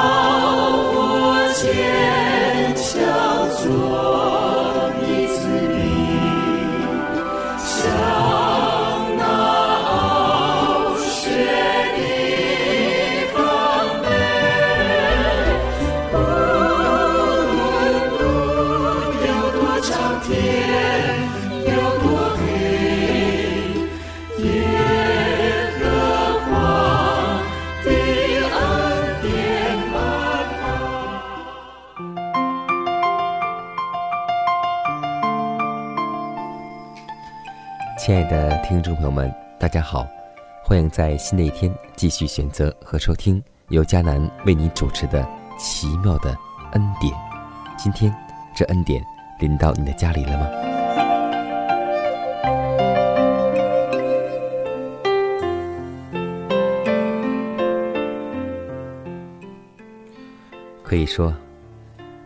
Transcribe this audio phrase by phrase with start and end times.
[0.00, 0.56] 到
[0.92, 2.19] 我前。
[38.10, 40.04] 亲爱的听众朋友们，大家好，
[40.64, 45.22] 欢迎在新的一天继续选择和收听由迦南为你主持的
[45.56, 46.36] 《奇妙的
[46.72, 47.14] 恩典》。
[47.78, 48.12] 今天
[48.52, 49.00] 这恩典
[49.38, 50.48] 临到你的家里了吗？
[60.82, 61.32] 可以说，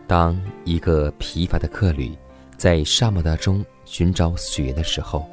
[0.07, 2.17] 当一个疲乏的客旅
[2.57, 5.23] 在沙漠当中寻找水源的时候。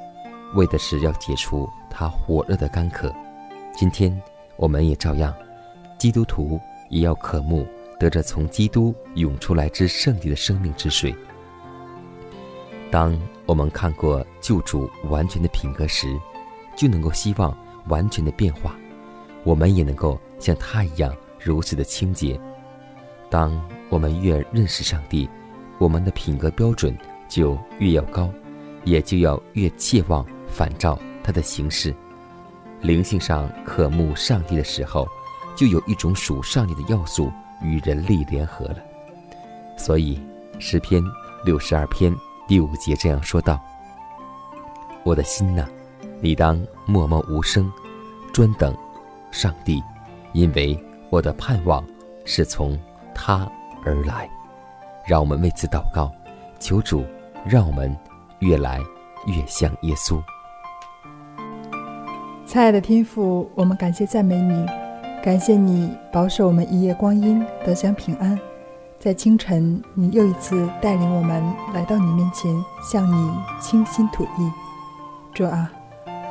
[0.55, 3.13] 为的是要解除他火热的干渴，
[3.75, 4.21] 今天
[4.57, 5.35] 我们也照样，
[5.99, 7.67] 基督徒也要渴慕
[7.99, 11.15] 得着从基督涌出来之圣地的生命之水。
[12.91, 16.15] 当我们看过救主完全的品格时，
[16.77, 17.57] 就能够希望
[17.89, 18.77] 完全的变化，
[19.45, 22.39] 我们也能够像他一样如此的清洁。
[23.31, 23.59] 当
[23.89, 25.27] 我们越认识上帝，
[25.79, 26.95] 我们的品格标准
[27.29, 28.31] 就越要高，
[28.85, 30.27] 也就要越切望。
[30.53, 31.95] 反照他的形式，
[32.81, 35.09] 灵性上渴慕上帝的时候，
[35.57, 37.33] 就有一种属上帝的要素
[37.63, 38.77] 与人力联合了。
[39.79, 40.21] 所以
[40.59, 41.03] 诗篇
[41.45, 42.15] 六十二篇
[42.47, 43.59] 第五节这样说道
[45.03, 45.67] ：“我的心呐，
[46.21, 47.73] 你当默默无声，
[48.33, 48.77] 专等
[49.31, 49.83] 上帝，
[50.33, 50.79] 因为
[51.11, 51.85] 我的盼望
[52.25, 52.79] 是从
[53.15, 53.51] 他
[53.85, 54.29] 而来。”
[55.05, 56.13] 让我们为此祷告，
[56.61, 57.05] 求主
[57.45, 57.93] 让我们
[58.39, 58.81] 越来
[59.27, 60.23] 越像耶稣。
[62.53, 64.67] 亲爱的天父，我们感谢赞美你，
[65.25, 68.39] 感谢你保守我们一夜光阴得享平安。
[68.99, 71.43] 在清晨，你又一次带领我们
[71.73, 74.53] 来到你面前，向你倾心吐意。
[75.33, 75.73] 主啊，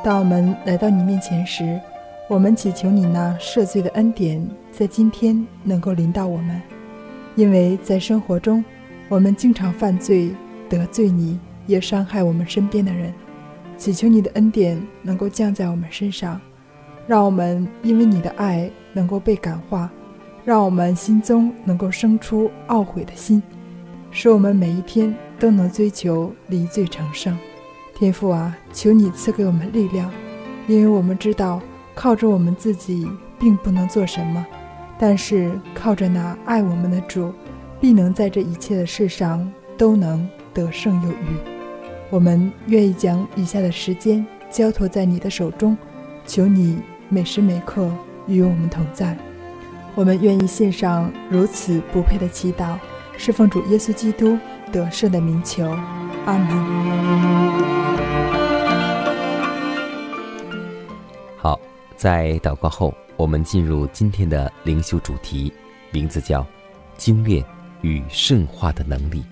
[0.03, 1.81] 当我们来到你面前时，
[2.29, 6.61] 我们祈求你那赦罪的恩典在今天能够临到我们，
[7.35, 8.63] 因为在生活中，
[9.09, 10.29] 我们经常犯罪
[10.69, 13.11] 得罪你，也伤害我们身边的人。
[13.81, 16.39] 祈求你的恩典能够降在我们身上，
[17.07, 19.89] 让我们因为你的爱能够被感化，
[20.45, 23.41] 让我们心中能够生出懊悔的心，
[24.11, 27.35] 使我们每一天都能追求离罪成圣。
[27.95, 30.11] 天父啊，求你赐给我们力量，
[30.67, 31.59] 因为我们知道
[31.95, 33.09] 靠着我们自己
[33.39, 34.45] 并不能做什么，
[34.99, 37.33] 但是靠着那爱我们的主，
[37.79, 41.50] 必能在这一切的事上都能得胜有余。
[42.11, 45.77] 我们愿意将以下的时间交托在你的手中，
[46.27, 46.77] 求你
[47.07, 47.89] 每时每刻
[48.27, 49.17] 与我们同在。
[49.95, 52.77] 我们愿意献上如此不配的祈祷，
[53.17, 54.37] 侍奉主耶稣基督
[54.73, 55.63] 得胜的名求。
[56.25, 56.47] 阿门。
[61.37, 61.57] 好，
[61.95, 65.51] 在祷告后，我们进入今天的灵修主题，
[65.91, 66.45] 名字叫
[66.97, 67.41] “精炼
[67.79, 69.23] 与圣化的能力”。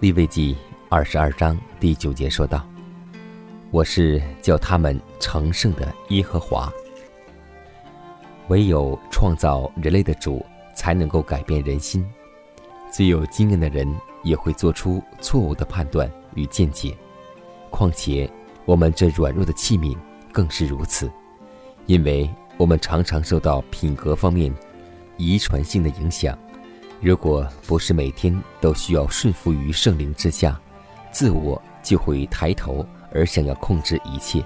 [0.00, 0.56] 利未记。
[0.92, 2.66] 二十二章第九节说道
[3.70, 6.68] ：“我是叫他们成圣的耶和华。
[8.48, 10.44] 唯有创造人类的主
[10.74, 12.04] 才能够改变人心。
[12.90, 13.88] 最有经验的人
[14.24, 16.92] 也会做出错误的判断与见解。
[17.70, 18.28] 况且
[18.64, 19.96] 我们这软弱的器皿
[20.32, 21.08] 更是如此，
[21.86, 24.52] 因为我们常常受到品格方面
[25.16, 26.36] 遗传性的影响。
[27.00, 30.60] 如果不是每天都需要顺服于圣灵之下。”
[31.10, 34.44] 自我就会抬头，而想要控制一切。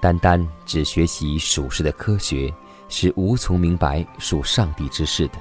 [0.00, 2.52] 单单只学习属世的科学，
[2.88, 5.34] 是无从明白属上帝之事的。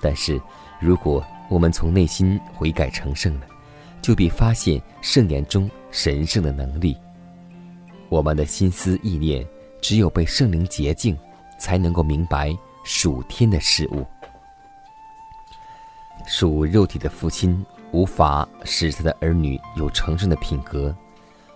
[0.00, 0.40] 但是，
[0.80, 3.46] 如果我们从内心悔改成圣了，
[4.02, 6.96] 就必发现圣言中神圣的能力。
[8.08, 9.46] 我们的心思意念
[9.80, 11.16] 只有被圣灵洁净，
[11.58, 14.06] 才能够明白属天的事物。
[16.26, 20.94] 属肉体的父亲无法使他的儿女有成圣的品格，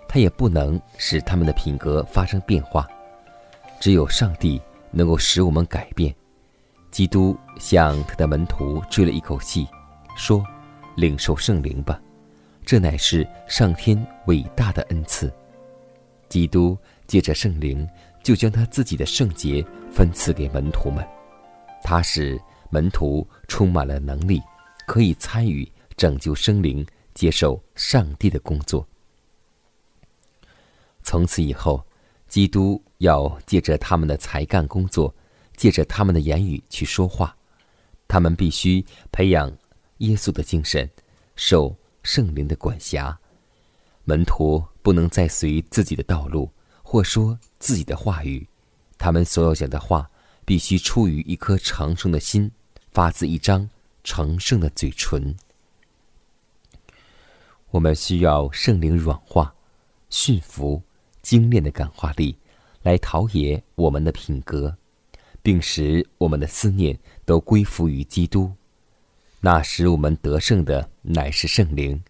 [0.09, 2.89] 他也不能使他们的品格发生变化。
[3.81, 6.15] 只有上帝能够使我们改变。
[6.91, 9.67] 基督向他的门徒吹了一口气，
[10.17, 10.45] 说
[10.95, 11.99] ：“领受圣灵吧，
[12.67, 15.33] 这乃是上天伟大的恩赐。”
[16.29, 16.77] 基督
[17.07, 17.89] 借着圣灵，
[18.23, 21.03] 就将他自己的圣洁分赐给门徒们，
[21.83, 22.41] 他使
[22.71, 24.41] 门徒充满了能力，
[24.87, 28.87] 可以参与拯救生灵、接受上帝的工作。
[31.03, 31.85] 从此以后，
[32.29, 35.15] 基督要借着他们的才干工作，
[35.57, 37.37] 借着他们的言语去说话。
[38.07, 39.51] 他们必须培养
[39.99, 40.89] 耶稣的精神，
[41.35, 43.19] 受圣灵的管辖。
[44.05, 46.51] 门徒不能再随自己的道路，
[46.83, 48.47] 或说自己的话语。
[48.99, 50.09] 他们所要讲的话，
[50.45, 52.51] 必须出于一颗长生的心，
[52.93, 53.69] 发自一张
[54.05, 55.35] 成圣的嘴唇。
[57.73, 59.55] 我们需要圣灵软化、
[60.11, 60.83] 驯服、
[61.23, 62.37] 精炼的感化力，
[62.83, 64.77] 来陶冶我们的品格，
[65.43, 68.53] 并使我们的思念都归附于基督。
[69.41, 72.03] 那使我们得胜的，乃是圣灵。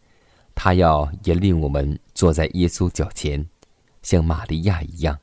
[0.52, 3.48] 他要引领我们坐在耶稣脚前，
[4.02, 5.20] 像玛利亚一样，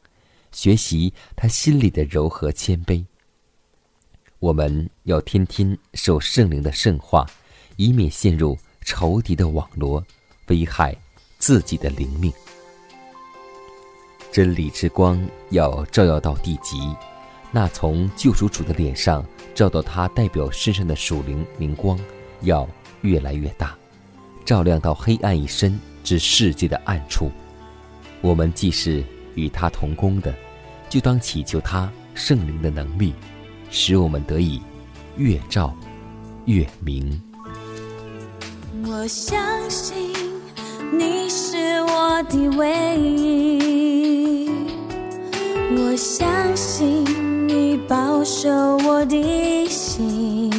[0.53, 3.05] 学习他心里的柔和谦卑。
[4.39, 7.29] 我们要天天受圣灵的圣化，
[7.75, 10.01] 以免陷入仇敌的网罗，
[10.49, 10.95] 危害
[11.37, 12.31] 自己的灵命。
[14.31, 15.19] 真理之光
[15.49, 16.77] 要照耀到地极，
[17.51, 19.25] 那从救赎主的脸上
[19.55, 21.99] 照到他代表身上的属灵灵光，
[22.41, 22.67] 要
[23.01, 23.75] 越来越大。
[24.45, 27.31] 照亮到黑暗一深之世界的暗处，
[28.21, 29.03] 我们既是
[29.35, 30.33] 与他同工的，
[30.89, 33.13] 就当祈求他圣灵的能力，
[33.71, 34.61] 使我们得以
[35.17, 35.75] 越照
[36.45, 37.21] 越明。
[38.85, 40.08] 我相信
[40.91, 44.49] 你是我的唯一，
[45.77, 47.05] 我相信
[47.47, 48.49] 你保守
[48.85, 50.49] 我的心，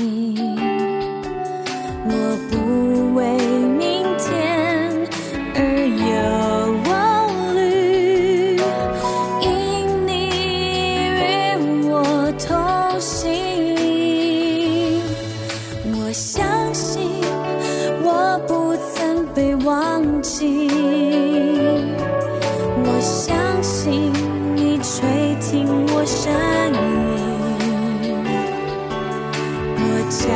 [30.11, 30.27] 交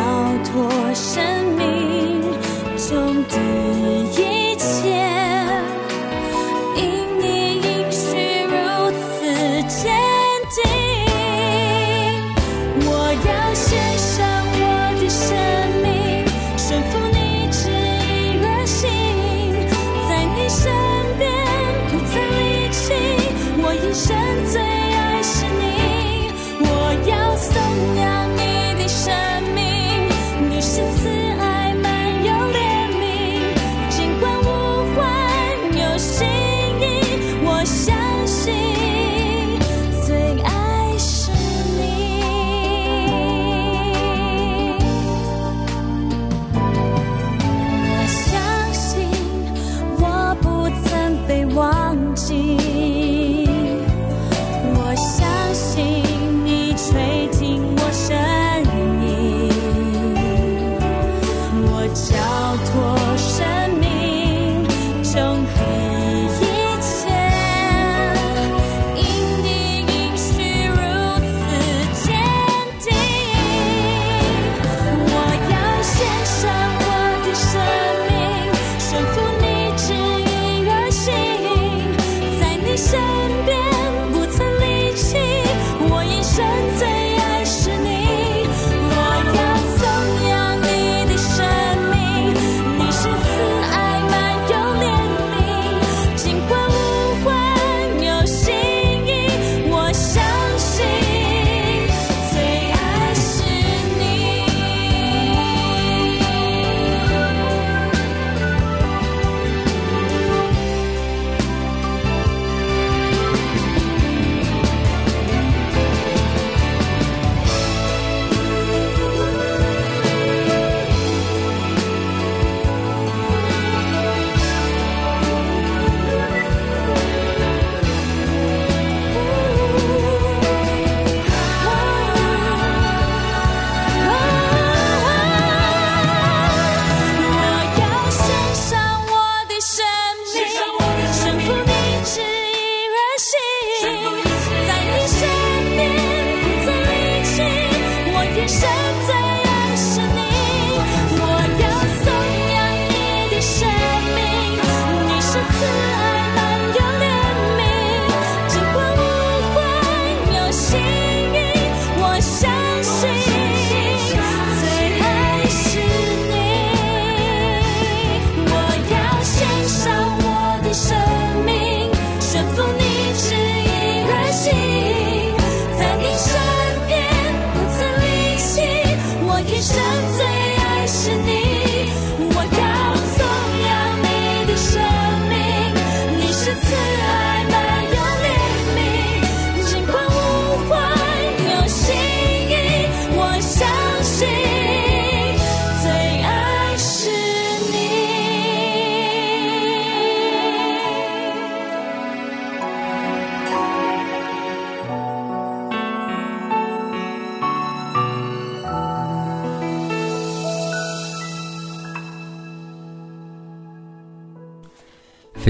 [0.44, 1.21] 托生
[1.56, 2.23] 命
[2.76, 3.63] 终点。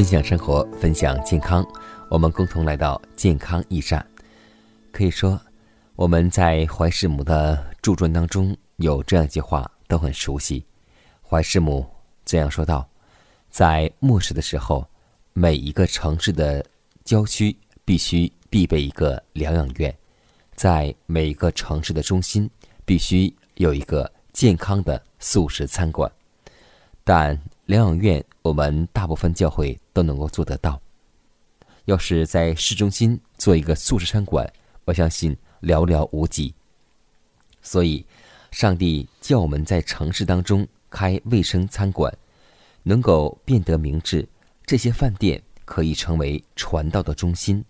[0.04, 1.66] 分享生活，分享健康，
[2.10, 4.06] 我们共同来到健康驿站。
[4.92, 5.40] 可以说，
[5.96, 10.62] 我们在怀世母的著传当中有这样一句话都很熟悉。
[11.22, 11.86] 怀世母
[12.22, 12.86] 这样说道
[13.48, 14.86] ：“在末世的时候，
[15.32, 16.62] 每一个城市的
[17.02, 17.56] 郊区
[17.86, 19.96] 必须必备一个疗养院，
[20.54, 22.50] 在每一个城市的中心
[22.84, 26.12] 必须有一个健康的素食餐馆。”
[27.02, 30.78] 但疗养院，我们大部分教会都能够做得到。
[31.86, 34.46] 要是在市中心做一个素食餐馆，
[34.84, 36.52] 我相信寥寥无几。
[37.62, 38.04] 所以，
[38.50, 42.14] 上帝叫我们在城市当中开卫生餐馆，
[42.82, 44.28] 能够变得明智。
[44.66, 47.64] 这些饭店可以成为传道的中心，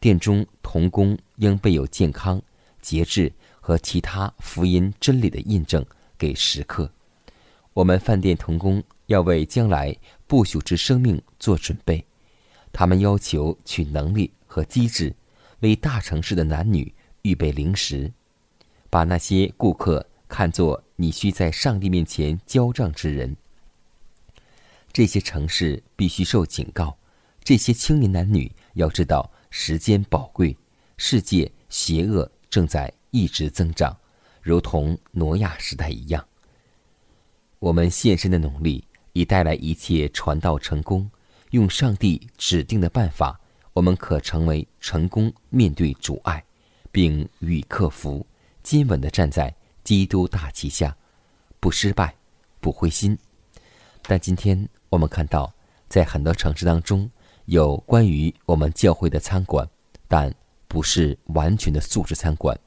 [0.00, 2.42] 店中童工应备有健康、
[2.80, 5.86] 节制和其他福音真理的印证
[6.18, 6.90] 给食客。
[7.72, 8.82] 我们饭店童工。
[9.06, 12.04] 要为将来不朽之生命做准备，
[12.72, 15.14] 他们要求取能力和机智，
[15.60, 18.12] 为大城市的男女预备零食，
[18.88, 23.36] 把那些顾客看作你需在上帝面前交账之人。
[24.92, 26.96] 这些城市必须受警告，
[27.42, 30.56] 这些青年男女要知道时间宝贵，
[30.96, 33.96] 世界邪恶正在一直增长，
[34.40, 36.26] 如同挪亚时代一样。
[37.58, 38.84] 我们献身的努力。
[39.12, 41.10] 以带来一切传道成功，
[41.50, 43.38] 用上帝指定的办法，
[43.74, 46.42] 我们可成为成功面对阻碍，
[46.90, 48.26] 并予以克服，
[48.62, 49.54] 坚稳地站在
[49.84, 50.96] 基督大旗下，
[51.60, 52.14] 不失败，
[52.58, 53.18] 不灰心。
[54.02, 55.52] 但今天我们看到，
[55.88, 57.10] 在很多城市当中，
[57.44, 59.68] 有关于我们教会的餐馆，
[60.08, 60.34] 但
[60.68, 62.58] 不是完全的素质餐馆。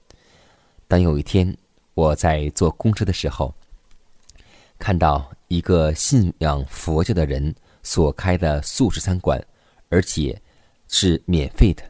[0.88, 1.58] 当有一天
[1.96, 3.56] 我在坐公车的时候，
[4.78, 5.32] 看到。
[5.56, 9.42] 一个信仰佛教的人所开的素食餐馆，
[9.88, 10.38] 而且
[10.90, 11.82] 是免费的。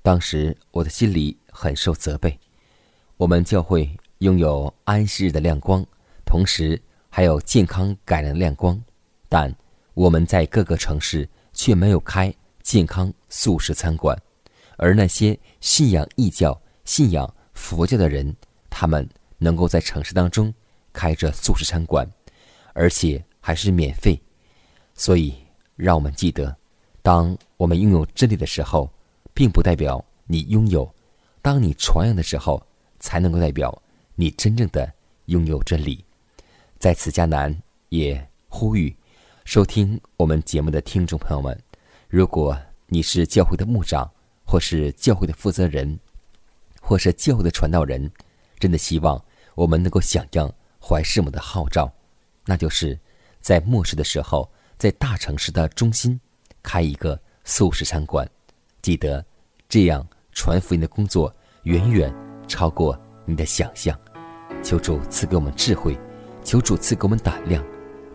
[0.00, 2.38] 当时我的心里很受责备。
[3.18, 5.84] 我们教会拥有安息日的亮光，
[6.24, 6.80] 同时
[7.10, 8.82] 还有健康改良的亮光，
[9.28, 9.54] 但
[9.92, 14.18] 我们在各个城市却没有开健康素食餐馆。
[14.78, 18.34] 而那些信仰异教、信仰佛教的人，
[18.70, 19.06] 他们
[19.36, 20.52] 能够在城市当中
[20.90, 22.10] 开着素食餐馆。
[22.74, 24.20] 而且还是免费，
[24.94, 25.34] 所以
[25.76, 26.54] 让我们记得，
[27.02, 28.90] 当我们拥有真理的时候，
[29.32, 30.84] 并不代表你拥有；
[31.40, 32.62] 当你传扬的时候，
[33.00, 33.82] 才能够代表
[34.14, 34.92] 你真正的
[35.26, 36.04] 拥有真理。
[36.78, 37.56] 在此，迦南
[37.88, 38.94] 也呼吁
[39.44, 41.58] 收听我们节目的听众朋友们：
[42.08, 42.56] 如果
[42.88, 44.10] 你是教会的牧长，
[44.44, 45.98] 或是教会的负责人，
[46.80, 48.10] 或是教会的传道人，
[48.58, 49.22] 真的希望
[49.54, 51.92] 我们能够响应怀世母的号召。
[52.46, 52.98] 那就是
[53.40, 56.20] 在末世的时候，在大城市的中心
[56.62, 58.28] 开一个素食餐馆。
[58.82, 59.24] 记得，
[59.68, 62.14] 这样传福音的工作远远
[62.46, 63.98] 超过你的想象。
[64.62, 65.98] 求主赐给我们智慧，
[66.42, 67.64] 求主赐给我们胆量，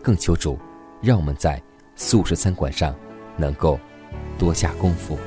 [0.02, 0.58] 更求主
[1.02, 1.62] 让我们在
[1.96, 2.94] 素食餐馆上
[3.36, 3.78] 能够
[4.38, 5.18] 多下功夫。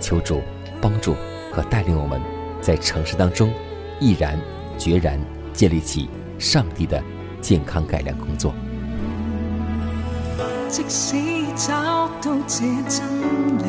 [0.00, 0.40] 求主
[0.80, 1.14] 帮助
[1.52, 2.20] 和带领我们
[2.60, 3.52] 在城市当中
[4.00, 4.38] 毅然
[4.78, 5.20] 决然
[5.52, 7.02] 建立起上帝的。
[7.42, 8.54] 健康改良工作。
[10.68, 11.16] 即使
[11.54, 13.04] 找到这真
[13.58, 13.66] 理，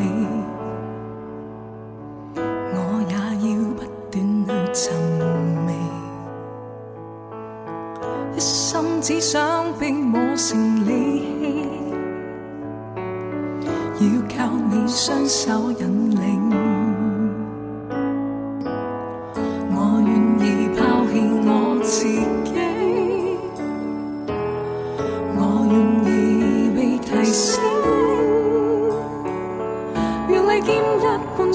[2.37, 2.77] 我
[3.09, 3.13] 也
[3.49, 4.15] 要不断
[4.45, 4.93] 去寻
[5.65, 5.69] 觅。
[8.37, 10.91] 一心只想被磨成利
[13.97, 14.05] 器，要
[14.37, 16.92] 靠你双手引领。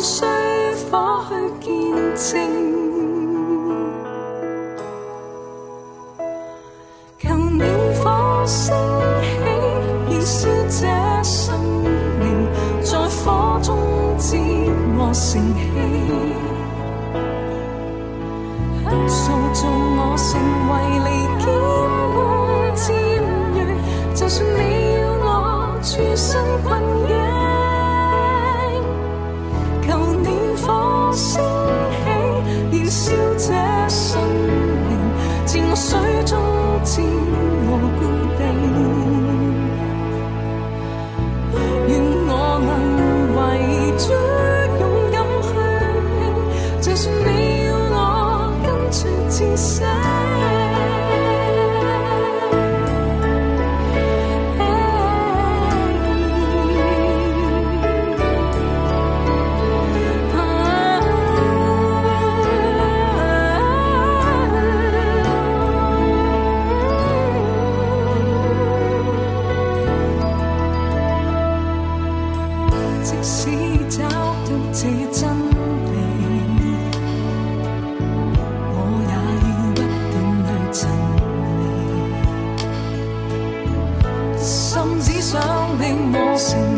[0.09, 0.25] 需
[0.91, 1.23] 火
[1.61, 1.69] 去
[2.15, 2.58] 见证。
[31.19, 31.43] 升
[32.71, 34.23] 起，燃烧这生
[34.89, 34.91] 命，
[35.47, 36.39] 静水中
[36.85, 37.28] 自。
[86.39, 86.78] 被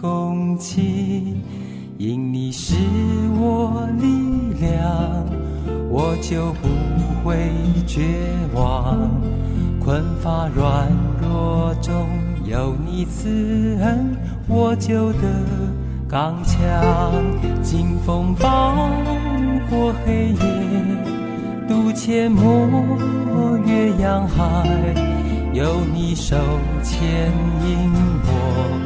[0.00, 1.42] 共情，
[1.96, 2.74] 因你是
[3.40, 4.06] 我力
[4.60, 5.24] 量，
[5.88, 6.68] 我就不
[7.24, 7.50] 会
[7.86, 8.02] 绝
[8.54, 9.10] 望。
[9.80, 10.88] 困乏软
[11.22, 12.06] 弱中
[12.44, 14.16] 有你慈恩，
[14.48, 15.20] 我就得
[16.08, 16.60] 刚强。
[17.62, 18.90] 经风暴
[19.70, 20.36] 过黑夜，
[21.66, 24.94] 渡阡陌越洋海，
[25.52, 26.36] 有你手
[26.82, 27.08] 牵
[27.66, 27.92] 引
[28.24, 28.85] 我。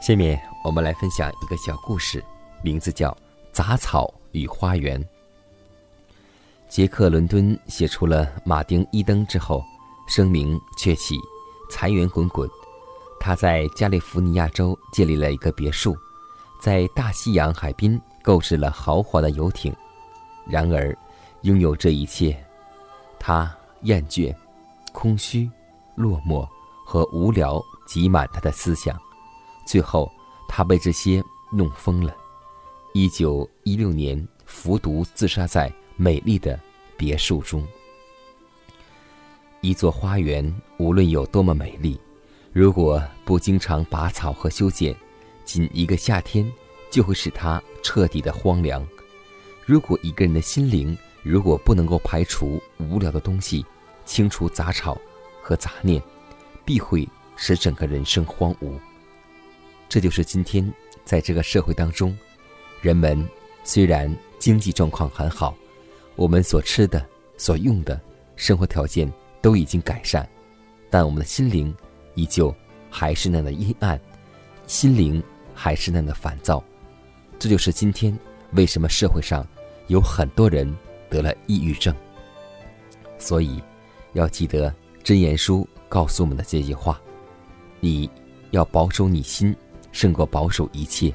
[0.00, 0.40] 下面。
[0.62, 2.22] 我们来分享一个小故事，
[2.62, 3.10] 名字叫
[3.50, 5.02] 《杂草与花园》。
[6.68, 9.64] 杰克·伦敦写出了《马丁·伊登》之后，
[10.06, 11.16] 声名鹊起，
[11.70, 12.46] 财源滚滚。
[13.18, 15.96] 他在加利福尼亚州建立了一个别墅，
[16.60, 19.74] 在大西洋海滨购置了豪华的游艇。
[20.46, 20.94] 然而，
[21.40, 22.38] 拥有这一切，
[23.18, 23.50] 他
[23.84, 24.34] 厌倦、
[24.92, 25.50] 空虚、
[25.94, 26.46] 落寞
[26.84, 28.94] 和无聊挤满他的思想，
[29.70, 30.10] 最后。
[30.52, 32.12] 他被这些弄疯了。
[32.92, 36.58] 一九一六年，服毒自杀在美丽的
[36.96, 37.64] 别墅中。
[39.60, 42.00] 一座花园，无论有多么美丽，
[42.52, 44.92] 如果不经常拔草和修剪，
[45.44, 46.52] 仅一个夏天
[46.90, 48.84] 就会使它彻底的荒凉。
[49.64, 53.64] 如果一个人的心灵，如果不能够排除无聊的东西，
[54.04, 55.00] 清除杂草
[55.40, 56.02] 和杂念，
[56.64, 58.72] 必会使整个人生荒芜。
[59.90, 60.72] 这就是今天
[61.04, 62.16] 在这个社会当中，
[62.80, 63.28] 人们
[63.64, 65.52] 虽然经济状况很好，
[66.14, 67.04] 我们所吃的、
[67.36, 68.00] 所用的
[68.36, 70.26] 生活条件都已经改善，
[70.88, 71.74] 但我们的心灵
[72.14, 72.54] 依旧
[72.88, 74.00] 还是那样的阴暗，
[74.68, 75.20] 心灵
[75.56, 76.62] 还是那样的烦躁。
[77.36, 78.16] 这就是今天
[78.52, 79.44] 为什么社会上
[79.88, 80.72] 有很多人
[81.08, 81.92] 得了抑郁症。
[83.18, 83.60] 所以，
[84.12, 84.72] 要记得
[85.02, 87.00] 真言书告诉我们的这句话：
[87.80, 88.08] 你
[88.52, 89.52] 要保守你心。
[89.92, 91.12] 胜过保守一切，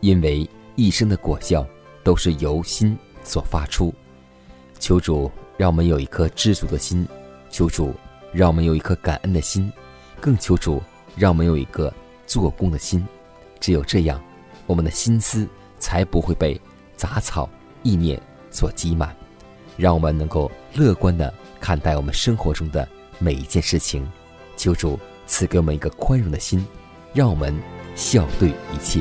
[0.00, 1.66] 因为一生的果效
[2.02, 3.92] 都是由心所发出。
[4.78, 7.06] 求主让我们有一颗知足的心，
[7.50, 7.94] 求主
[8.32, 9.72] 让我们有一颗感恩的心，
[10.20, 10.82] 更求主
[11.16, 11.92] 让我们有一个
[12.26, 13.06] 做工的心。
[13.60, 14.22] 只有这样，
[14.66, 16.60] 我们的心思才不会被
[16.96, 17.48] 杂草
[17.82, 19.16] 意念所挤满，
[19.76, 22.86] 让我们能够乐观的看待我们生活中的
[23.18, 24.06] 每一件事情。
[24.56, 26.66] 求主赐给我们一个宽容的心，
[27.14, 27.54] 让我们。
[27.94, 29.00] 笑对一切。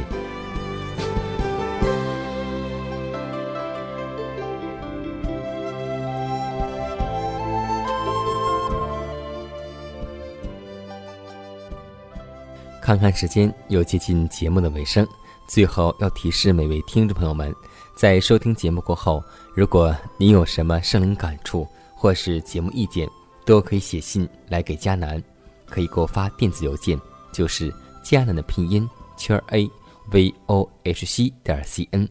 [12.82, 15.08] 看看时间，又接近节目的尾声。
[15.48, 17.54] 最后要提示每位听众朋友们，
[17.96, 19.24] 在收听节目过后，
[19.56, 23.08] 如果您有什么生灵感触或是节目意见，
[23.46, 25.22] 都可以写信来给迦南，
[25.70, 27.00] 可以给我发电子邮件，
[27.32, 27.74] 就是。
[28.04, 28.88] 迦南的拼音
[29.18, 29.70] 圈 a
[30.12, 32.08] v o h c 点 c n，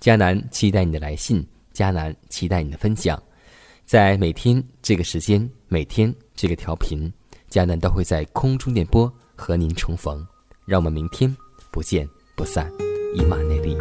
[0.00, 3.20] 迦南期待你的来信，迦南期待你的分享，
[3.84, 7.12] 在每天这个时间，每天这个调频，
[7.50, 10.24] 迦南都会在空中电波和您重逢，
[10.64, 11.34] 让我们明天
[11.70, 12.70] 不见不散，
[13.16, 13.76] 以马内利。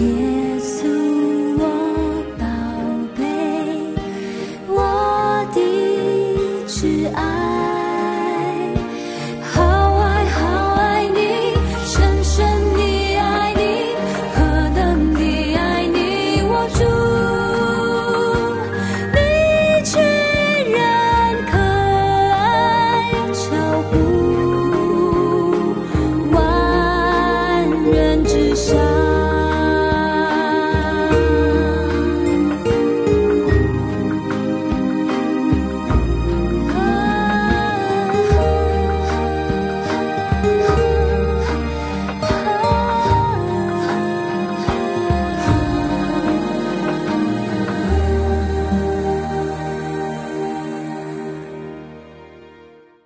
[0.00, 0.39] Yeah.